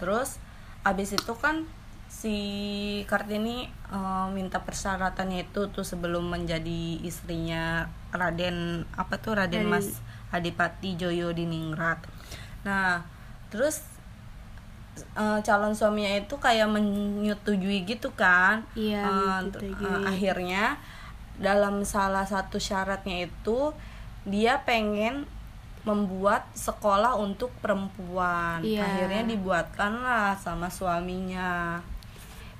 Terus 0.00 0.40
abis 0.80 1.12
itu 1.12 1.34
kan 1.36 1.68
si 2.10 2.36
Kartini 3.06 3.68
uh, 3.92 4.32
minta 4.32 4.64
persyaratannya 4.64 5.46
itu 5.46 5.68
tuh 5.70 5.84
sebelum 5.84 6.32
menjadi 6.32 6.98
istrinya 7.04 7.86
Raden 8.10 8.88
apa 8.96 9.20
tuh 9.20 9.38
Raden 9.38 9.68
Dari... 9.68 9.70
Mas 9.70 10.00
Adipati 10.30 10.94
Joyo 10.94 11.34
Diningrat. 11.34 12.02
Nah, 12.62 13.02
terus 13.50 13.82
uh, 15.18 15.42
calon 15.42 15.74
suaminya 15.74 16.14
itu 16.14 16.38
kayak 16.38 16.70
menyetujui 16.70 17.86
gitu 17.86 18.14
kan? 18.14 18.62
Iya. 18.78 19.02
Uh, 19.06 19.40
uh, 19.82 20.00
akhirnya 20.06 20.78
dalam 21.40 21.82
salah 21.88 22.28
satu 22.28 22.60
syaratnya 22.60 23.26
itu 23.26 23.72
dia 24.28 24.60
pengen 24.68 25.24
membuat 25.88 26.44
sekolah 26.52 27.16
untuk 27.16 27.48
perempuan 27.64 28.60
yeah. 28.60 28.84
akhirnya 28.84 29.32
dibuatkanlah 29.32 30.36
sama 30.36 30.68
suaminya 30.68 31.80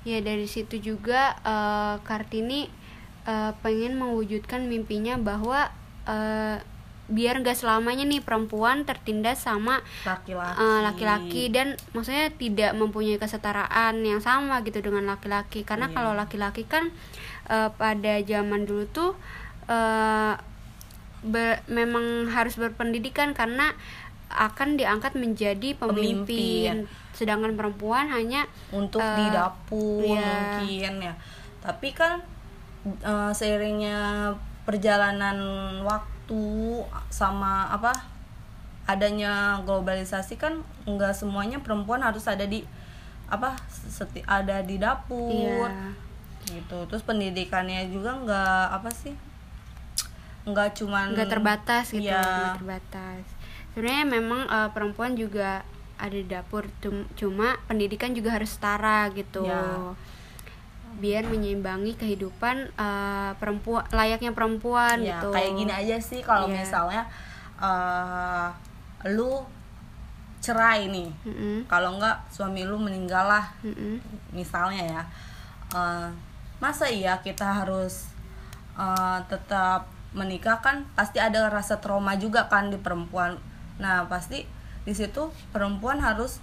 ya 0.01 0.17
dari 0.25 0.49
situ 0.49 0.81
juga 0.81 1.37
uh, 1.45 2.01
kartini 2.01 2.65
uh, 3.29 3.53
pengen 3.61 4.01
mewujudkan 4.01 4.65
mimpinya 4.65 5.21
bahwa 5.21 5.69
uh, 6.09 6.57
biar 7.09 7.41
gak 7.43 7.57
selamanya 7.59 8.07
nih 8.07 8.23
perempuan 8.23 8.87
tertindas 8.87 9.43
sama 9.43 9.83
laki-laki 10.07 10.61
uh, 10.61 10.79
laki-laki 10.85 11.43
dan 11.51 11.75
maksudnya 11.91 12.31
tidak 12.31 12.71
mempunyai 12.77 13.19
kesetaraan 13.19 13.99
yang 14.05 14.23
sama 14.23 14.63
gitu 14.63 14.79
dengan 14.79 15.09
laki-laki 15.09 15.67
karena 15.67 15.91
yeah. 15.91 15.95
kalau 15.97 16.11
laki-laki 16.15 16.63
kan 16.63 16.93
uh, 17.51 17.73
pada 17.75 18.21
zaman 18.23 18.63
dulu 18.63 18.87
tuh 18.87 19.11
uh, 19.67 20.39
ber, 21.25 21.59
memang 21.67 22.31
harus 22.31 22.55
berpendidikan 22.55 23.35
karena 23.35 23.75
akan 24.31 24.79
diangkat 24.79 25.19
menjadi 25.19 25.75
pemimpin, 25.75 26.87
pemimpin. 26.87 26.87
sedangkan 27.11 27.59
perempuan 27.59 28.07
hanya 28.07 28.47
untuk 28.71 29.03
uh, 29.03 29.19
di 29.19 29.25
dapur 29.27 30.07
yeah. 30.07 30.63
mungkin 30.63 31.11
ya 31.11 31.13
tapi 31.59 31.91
kan 31.91 32.23
uh, 33.03 33.35
seiringnya 33.35 34.31
perjalanan 34.63 35.37
waktu 35.83 36.10
sama 37.11 37.67
apa 37.69 37.91
adanya 38.89 39.61
globalisasi 39.63 40.35
kan 40.35 40.65
nggak 40.89 41.13
semuanya 41.13 41.61
perempuan 41.61 42.01
harus 42.01 42.25
ada 42.25 42.43
di 42.43 42.65
apa 43.31 43.55
seti, 43.69 44.19
ada 44.27 44.59
di 44.59 44.75
dapur 44.75 45.71
yeah. 45.71 45.93
gitu 46.51 46.83
terus 46.91 47.05
pendidikannya 47.05 47.87
juga 47.87 48.17
nggak 48.19 48.65
apa 48.75 48.89
sih 48.91 49.15
nggak 50.43 50.75
cuman 50.81 51.13
nggak 51.13 51.29
terbatas 51.29 51.93
gitu 51.93 52.11
ya. 52.11 52.19
nggak 52.19 52.59
terbatas 52.59 53.23
sebenarnya 53.71 54.05
memang 54.09 54.41
uh, 54.49 54.69
perempuan 54.73 55.15
juga 55.15 55.63
ada 56.01 56.17
di 56.17 56.25
dapur 56.25 56.65
cuma 57.13 57.61
pendidikan 57.69 58.11
juga 58.17 58.33
harus 58.33 58.57
setara 58.57 59.05
gitu 59.13 59.45
ya. 59.45 59.93
Biar 60.99 61.23
menyeimbangi 61.29 61.95
kehidupan 61.95 62.73
uh, 62.75 63.31
perempuan 63.39 63.85
layaknya 63.93 64.35
perempuan 64.35 64.99
ya, 64.99 65.21
gitu. 65.21 65.31
kayak 65.31 65.51
gini 65.55 65.71
aja 65.71 65.97
sih 66.01 66.19
kalau 66.25 66.49
Iya. 66.51 66.55
misalnya 66.65 67.03
uh, 67.61 68.49
lu 69.07 69.39
cerai 70.41 70.89
nih. 70.89 71.09
Mm-mm, 71.23 71.69
kalau 71.69 71.95
enggak 72.01 72.17
suami 72.33 72.65
lu 72.65 72.75
meninggal 72.81 73.29
lah. 73.29 73.45
Mm-mm. 73.61 74.01
misalnya 74.33 74.83
ya. 74.99 75.01
Uh, 75.71 76.09
masa 76.59 76.89
iya 76.89 77.17
kita 77.21 77.63
harus 77.63 78.11
uh, 78.75 79.21
tetap 79.29 79.87
menikah 80.11 80.59
kan 80.59 80.83
pasti 80.97 81.21
ada 81.23 81.47
rasa 81.47 81.79
trauma 81.79 82.17
juga 82.19 82.49
kan 82.51 82.67
di 82.67 82.77
perempuan. 82.81 83.37
Nah 83.79 84.05
pasti 84.11 84.43
di 84.83 84.93
situ 84.97 85.29
perempuan 85.53 86.01
harus 86.01 86.41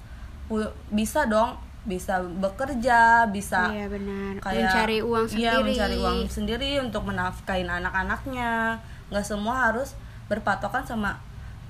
bisa 0.89 1.29
dong 1.29 1.59
bisa 1.89 2.21
bekerja 2.21 3.25
bisa 3.27 3.73
iya 3.73 3.89
benar. 3.89 4.37
kayak 4.39 4.61
mencari 4.63 4.99
uang 5.01 5.25
iya, 5.27 5.57
sendiri. 5.57 5.73
mencari 5.73 5.97
uang 5.97 6.19
sendiri 6.29 6.71
untuk 6.79 7.03
menafkahin 7.03 7.67
anak-anaknya. 7.67 8.77
Nggak 9.09 9.25
semua 9.25 9.67
harus 9.67 9.97
berpatokan 10.29 10.85
sama 10.85 11.17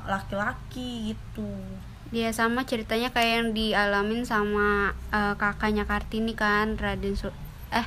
laki-laki 0.05 1.15
gitu. 1.15 1.47
Dia 2.11 2.33
sama 2.33 2.65
ceritanya 2.65 3.13
kayak 3.13 3.33
yang 3.37 3.49
dialamin 3.53 4.25
sama 4.25 4.91
eh, 5.09 5.35
kakaknya 5.37 5.85
Kartini 5.85 6.33
kan 6.33 6.75
Raden 6.75 7.15
Su- 7.15 7.37
eh 7.71 7.87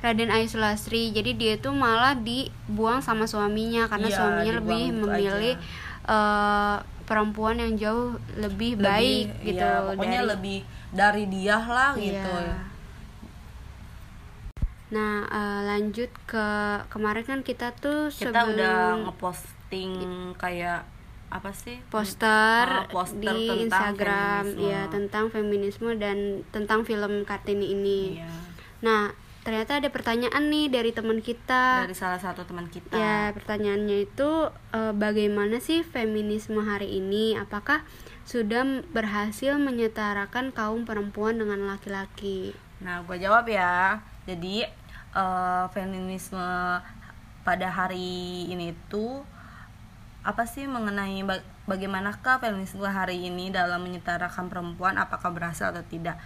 Raden 0.00 0.30
Ayu 0.30 0.46
Sulastri. 0.46 1.10
Jadi 1.10 1.34
dia 1.34 1.54
tuh 1.56 1.74
malah 1.74 2.16
dibuang 2.16 3.00
sama 3.00 3.26
suaminya 3.26 3.84
karena 3.84 4.08
Iya, 4.08 4.16
suaminya 4.16 4.52
lebih 4.56 4.84
gitu 4.86 4.98
memilih 5.02 5.54
eh, 6.06 6.76
perempuan 7.04 7.54
yang 7.54 7.76
jauh 7.76 8.16
lebih, 8.34 8.74
baik 8.76 9.30
Lebih- 9.30 9.44
gitu 9.44 9.62
iya, 9.62 9.84
pokoknya 9.84 10.20
dari 10.20 10.30
lebih 10.32 10.58
dari 10.90 11.26
dia 11.26 11.58
lah 11.58 11.92
gitu 11.94 12.14
Iya. 12.14 12.74
Nah, 14.86 15.26
eh, 15.26 15.60
lanjut 15.66 16.10
ke 16.24 16.46
kemarin 16.86 17.24
kan 17.24 17.40
kita 17.42 17.74
tuh 17.74 18.06
kita 18.08 18.30
sebelum 18.30 18.54
udah 18.54 18.78
ngeposting 19.02 19.92
kayak 20.36 20.86
apa 21.26 21.50
sih 21.50 21.82
poster, 21.88 22.62
Ah, 22.62 22.86
poster 22.86 23.34
di 23.34 23.50
tentang 23.50 23.58
Instagram 23.90 24.42
feminisme. 24.46 24.62
ya 24.64 24.80
tentang 24.86 25.24
feminisme 25.26 25.90
dan 25.96 26.18
tentang 26.48 26.86
film 26.86 27.26
Kartini 27.26 27.66
ini. 27.68 28.00
Iya. 28.14 28.30
Nah, 28.78 29.02
ternyata 29.42 29.82
ada 29.82 29.90
pertanyaan 29.90 30.46
nih 30.46 30.66
dari 30.68 30.90
teman 30.90 31.18
kita. 31.18 31.82
dari 31.82 31.94
salah 31.94 32.18
satu 32.18 32.46
teman 32.46 32.66
kita 32.66 32.94
Ya, 32.94 33.34
pertanyaannya 33.34 34.06
itu 34.06 34.30
eh, 34.70 34.94
bagaimana 34.94 35.58
sih 35.58 35.82
feminisme 35.82 36.62
hari 36.62 36.94
ini? 36.94 37.34
Apakah 37.34 37.82
sudah 38.26 38.82
berhasil 38.90 39.54
menyetarakan 39.54 40.50
kaum 40.50 40.82
perempuan 40.82 41.38
dengan 41.38 41.62
laki-laki? 41.70 42.52
Nah, 42.82 43.06
gue 43.06 43.16
jawab 43.22 43.46
ya. 43.46 44.02
Jadi, 44.26 44.66
eh, 45.14 45.64
feminisme 45.70 46.50
pada 47.46 47.68
hari 47.70 48.50
ini 48.50 48.74
tuh 48.90 49.22
apa 50.26 50.42
sih 50.42 50.66
mengenai 50.66 51.22
ba- 51.22 51.46
bagaimanakah 51.70 52.42
feminisme 52.42 52.82
hari 52.82 53.30
ini 53.30 53.54
dalam 53.54 53.78
menyetarakan 53.86 54.50
perempuan 54.50 54.98
apakah 54.98 55.30
berhasil 55.30 55.70
atau 55.70 55.86
tidak? 55.86 56.18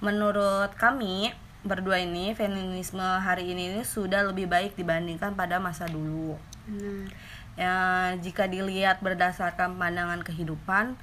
Menurut 0.00 0.72
kami 0.80 1.36
berdua 1.62 2.00
ini 2.00 2.32
feminisme 2.32 3.04
hari 3.04 3.52
ini, 3.52 3.76
ini 3.76 3.84
sudah 3.84 4.24
lebih 4.24 4.48
baik 4.48 4.72
dibandingkan 4.74 5.36
pada 5.36 5.60
masa 5.60 5.84
dulu. 5.84 6.40
Benar. 6.64 7.12
Ya, 7.60 7.76
jika 8.16 8.48
dilihat 8.48 9.04
berdasarkan 9.04 9.76
pandangan 9.76 10.24
kehidupan, 10.24 10.96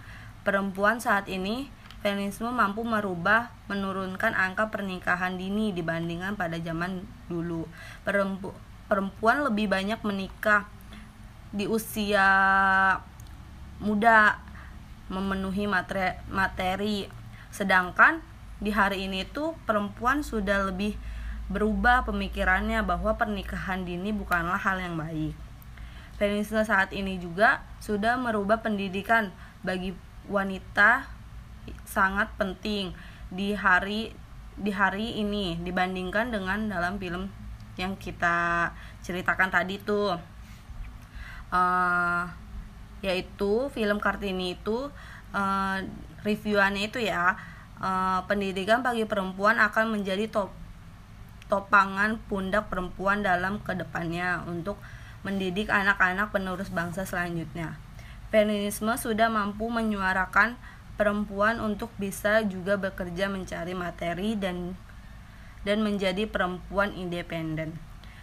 perempuan 0.50 0.98
saat 0.98 1.30
ini 1.30 1.70
feminisme 2.02 2.50
mampu 2.50 2.82
merubah 2.82 3.54
menurunkan 3.70 4.34
angka 4.34 4.74
pernikahan 4.74 5.38
dini 5.38 5.70
dibandingkan 5.70 6.34
pada 6.34 6.58
zaman 6.58 7.06
dulu. 7.30 7.70
Perempu- 8.02 8.58
perempuan 8.90 9.46
lebih 9.46 9.70
banyak 9.70 10.02
menikah 10.02 10.66
di 11.54 11.70
usia 11.70 12.26
muda 13.78 14.42
memenuhi 15.14 15.70
materi, 15.70 16.18
materi. 16.34 17.06
Sedangkan 17.54 18.26
di 18.58 18.74
hari 18.74 19.06
ini 19.06 19.30
tuh 19.30 19.54
perempuan 19.70 20.26
sudah 20.26 20.66
lebih 20.66 20.98
berubah 21.46 22.10
pemikirannya 22.10 22.82
bahwa 22.82 23.14
pernikahan 23.22 23.86
dini 23.86 24.10
bukanlah 24.10 24.58
hal 24.58 24.82
yang 24.82 24.98
baik. 24.98 25.38
Feminisme 26.18 26.66
saat 26.66 26.90
ini 26.90 27.22
juga 27.22 27.62
sudah 27.78 28.18
merubah 28.18 28.66
pendidikan 28.66 29.30
bagi 29.62 29.94
wanita 30.30 31.10
sangat 31.84 32.30
penting 32.38 32.94
di 33.34 33.58
hari 33.58 34.14
di 34.56 34.72
hari 34.72 35.20
ini 35.20 35.58
dibandingkan 35.62 36.30
dengan 36.30 36.70
dalam 36.70 37.02
film 37.02 37.30
yang 37.76 37.98
kita 37.98 38.70
ceritakan 39.02 39.50
tadi 39.50 39.82
tuh 39.82 40.14
Eh, 41.50 42.24
yaitu 43.02 43.72
film 43.74 43.98
Kartini 43.98 44.54
itu 44.54 44.94
eh, 45.34 45.78
reviewannya 46.22 46.94
itu 46.94 47.02
ya 47.02 47.34
eh, 47.82 48.20
pendidikan 48.30 48.86
bagi 48.86 49.10
perempuan 49.10 49.58
akan 49.58 49.98
menjadi 49.98 50.30
top 50.30 50.54
topangan 51.50 52.22
pundak 52.30 52.70
perempuan 52.70 53.26
dalam 53.26 53.58
ke 53.66 53.74
depannya 53.74 54.46
untuk 54.46 54.78
mendidik 55.26 55.74
anak-anak 55.74 56.30
penerus 56.30 56.70
bangsa 56.70 57.10
selanjutnya. 57.10 57.74
Feminisme 58.30 58.94
sudah 58.94 59.26
mampu 59.26 59.74
menyuarakan 59.74 60.54
perempuan 61.02 61.58
untuk 61.58 61.90
bisa 61.98 62.46
juga 62.46 62.78
bekerja 62.78 63.26
mencari 63.26 63.74
materi 63.74 64.38
dan 64.38 64.78
dan 65.66 65.82
menjadi 65.82 66.30
perempuan 66.30 66.94
independen. 66.94 67.74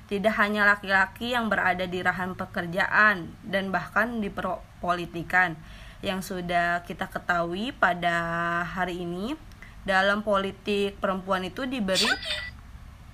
Tidak 0.07 0.31
hanya 0.39 0.63
laki-laki 0.63 1.35
yang 1.35 1.51
berada 1.51 1.83
di 1.91 1.99
rahan 1.99 2.39
pekerjaan 2.39 3.35
dan 3.43 3.75
bahkan 3.75 4.23
di 4.23 4.31
politikan 4.79 5.59
yang 5.99 6.23
sudah 6.23 6.87
kita 6.87 7.11
ketahui 7.11 7.75
pada 7.75 8.63
hari 8.63 9.03
ini 9.03 9.35
dalam 9.83 10.23
politik 10.23 11.03
perempuan 11.03 11.43
itu 11.43 11.67
diberi 11.67 12.07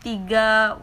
30% 0.05 0.77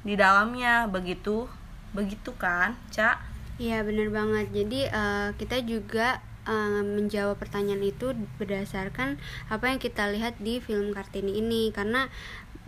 di 0.00 0.14
dalamnya. 0.16 0.88
Begitu 0.88 1.44
begitu 1.92 2.32
kan 2.40 2.72
Cak 2.88 3.27
Iya 3.58 3.82
benar 3.82 4.08
banget. 4.14 4.46
Jadi 4.54 4.80
eh, 4.86 5.28
kita 5.34 5.56
juga 5.66 6.22
eh, 6.46 6.82
menjawab 6.96 7.36
pertanyaan 7.42 7.82
itu 7.82 8.14
berdasarkan 8.38 9.18
apa 9.50 9.64
yang 9.70 9.82
kita 9.82 10.06
lihat 10.14 10.38
di 10.38 10.62
film 10.62 10.94
Kartini 10.94 11.42
ini 11.42 11.74
karena 11.74 12.06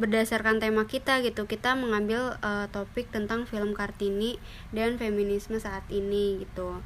berdasarkan 0.00 0.59
tema 0.64 0.88
kita 0.88 1.20
gitu 1.22 1.46
kita 1.46 1.79
mengambil 1.79 2.35
eh, 2.42 2.66
topik 2.74 3.07
tentang 3.14 3.46
film 3.46 3.70
Kartini 3.79 4.42
dan 4.74 4.98
feminisme 4.98 5.62
saat 5.62 5.87
ini 5.94 6.42
gitu. 6.42 6.83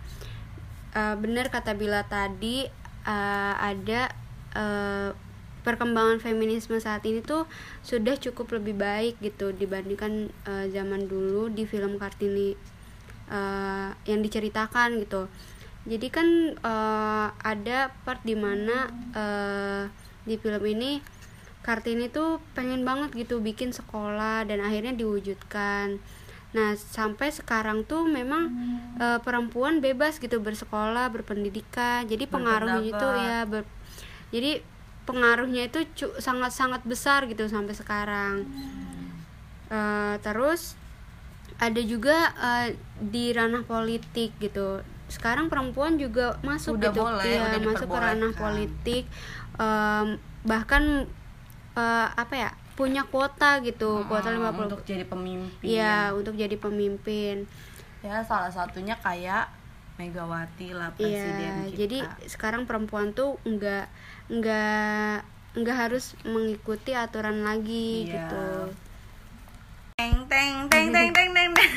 Eh, 0.92 1.16
benar 1.16 1.48
kata 1.48 1.72
Bila 1.72 2.04
tadi 2.04 2.68
eh, 3.08 3.54
ada 3.56 4.12
eh, 4.52 5.10
perkembangan 5.64 6.20
feminisme 6.20 6.76
saat 6.76 7.00
ini 7.08 7.24
tuh 7.24 7.48
sudah 7.80 8.20
cukup 8.20 8.60
lebih 8.60 8.76
baik 8.76 9.16
gitu 9.24 9.56
dibandingkan 9.56 10.28
eh, 10.44 10.66
zaman 10.68 11.08
dulu 11.08 11.48
di 11.48 11.64
film 11.64 11.96
Kartini 11.96 12.52
eh, 13.28 13.90
yang 14.06 14.20
diceritakan 14.20 15.00
gitu. 15.00 15.28
Jadi 15.84 16.06
kan 16.08 16.28
eh, 16.56 17.28
ada 17.30 17.92
part 18.04 18.20
di 18.24 18.32
mana 18.34 18.88
eh, 19.12 19.82
di 20.24 20.40
film 20.40 20.64
ini 20.64 21.00
Kartini 21.64 22.12
tuh 22.12 22.44
pengen 22.52 22.84
banget 22.84 23.16
gitu 23.16 23.40
bikin 23.40 23.72
sekolah 23.72 24.44
dan 24.44 24.60
akhirnya 24.60 24.92
diwujudkan. 24.92 25.96
Nah 26.52 26.76
sampai 26.76 27.32
sekarang 27.32 27.88
tuh 27.88 28.04
memang 28.04 28.52
eh, 29.00 29.18
perempuan 29.24 29.80
bebas 29.80 30.20
gitu 30.20 30.44
bersekolah 30.44 31.08
berpendidikan. 31.08 32.04
Jadi 32.04 32.28
pengaruhnya 32.28 32.84
itu 32.84 32.92
Berpendapat. 32.92 33.24
ya 33.24 33.38
ber- 33.48 33.72
jadi 34.28 34.60
pengaruhnya 35.04 35.68
itu 35.68 35.84
sangat-sangat 36.20 36.84
besar 36.84 37.24
gitu 37.28 37.48
sampai 37.48 37.72
sekarang. 37.72 38.44
Eh, 39.72 40.14
terus 40.20 40.76
ada 41.56 41.80
juga 41.80 42.16
eh, 42.34 42.68
di 42.98 43.30
ranah 43.30 43.62
politik 43.62 44.34
gitu 44.36 44.80
sekarang 45.06 45.46
perempuan 45.46 45.94
juga 45.94 46.40
masuk 46.40 46.76
Udah 46.76 46.88
gitu 46.88 47.00
boleh, 47.00 47.28
ya 47.28 47.40
udah 47.46 47.60
masuk 47.62 47.88
ke 47.88 47.98
ranah 48.00 48.32
politik 48.32 49.04
Em, 49.54 50.18
bahkan 50.42 51.06
eh, 51.74 52.08
apa 52.10 52.34
ya 52.34 52.50
punya 52.74 53.06
kuota 53.06 53.62
gitu 53.62 54.02
kuota 54.04 54.28
Uh, 54.28 54.50
50 54.50 54.66
untuk 54.66 54.80
jadi 54.82 55.04
pemimpin 55.04 55.62
Iya, 55.62 56.10
untuk 56.10 56.34
jadi 56.34 56.56
pemimpin. 56.56 57.46
ya 58.00 58.18
salah 58.20 58.50
satunya 58.50 58.98
kayak 58.98 59.46
Megawati 59.94 60.74
lah 60.74 60.90
presiden 60.90 61.38
Iya, 61.38 61.70
kita. 61.70 61.78
jadi 61.78 61.98
sekarang 62.26 62.66
perempuan 62.66 63.14
tuh 63.14 63.38
nggak 63.44 63.86
nggak 64.28 65.14
nggak 65.54 65.76
harus 65.78 66.18
mengikuti 66.24 66.90
aturan 66.90 67.46
lagi 67.46 68.04
Iya. 68.04 68.12
gitu. 68.18 68.46
Teng 69.94 70.26
teng 70.26 70.66
teng 70.66 70.90
teng 70.90 71.08
teng 71.14 71.30
teng 71.30 71.50
teng. 71.54 71.70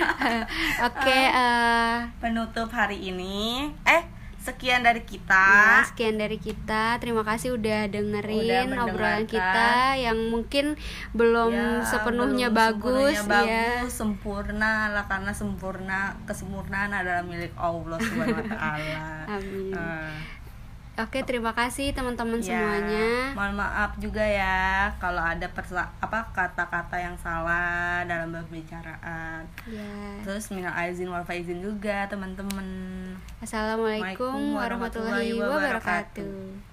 Oke, 0.88 1.20
eh, 1.28 1.96
penutup 2.16 2.72
hari 2.72 2.96
ini 3.04 3.68
eh 3.84 4.00
sekian 4.40 4.80
dari 4.80 5.04
Ya, 5.04 5.08
kita. 5.12 5.48
sekian 5.84 6.16
dari 6.16 6.40
kita. 6.40 6.96
Terima 6.96 7.20
kasih 7.20 7.60
udah 7.60 7.84
dengerin 7.86 8.72
Udah 8.72 8.88
obrolan 8.88 9.28
kita 9.28 9.92
yang 10.00 10.32
mungkin 10.32 10.80
belum 11.12 11.52
Ya, 11.52 11.84
sepenuhnya 11.84 12.48
belum 12.48 12.56
bagus, 12.56 13.12
sepenuhnya 13.20 13.44
ya. 13.44 13.64
bagus, 13.76 13.92
sempurna 13.92 14.72
lah 14.88 15.04
karena 15.04 15.32
sempurna 15.36 16.16
kesempurnaan 16.24 16.96
adalah 16.96 17.20
milik 17.20 17.52
Allah 17.54 18.00
Subhanahu 18.00 18.40
wa 18.40 18.48
taala. 18.48 19.04
Amin. 19.36 19.76
Eh, 19.76 20.08
Oke, 21.00 21.24
terima 21.24 21.56
kasih 21.56 21.96
teman-teman 21.96 22.36
ya, 22.38 22.52
semuanya. 22.52 23.32
Mohon 23.32 23.54
maaf 23.56 23.90
juga 23.96 24.20
ya 24.20 24.92
kalau 25.00 25.24
ada 25.24 25.48
persa- 25.48 25.88
apa 25.96 26.28
kata-kata 26.30 27.00
yang 27.00 27.16
salah 27.16 28.04
dalam 28.04 28.28
pembicaraan. 28.32 29.40
Ya. 29.64 30.20
Terus 30.20 30.52
minal 30.52 30.76
aizin 30.76 31.08
wal 31.08 31.24
faizin 31.24 31.64
juga 31.64 32.04
teman-teman. 32.06 32.66
Assalamualaikum 33.40 34.52
warahmatullahi 34.52 35.32
warahmatullahi 35.32 35.80
wabarakatuh. 35.80 36.68